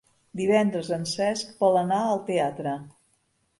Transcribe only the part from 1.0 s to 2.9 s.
Cesc vol anar al teatre.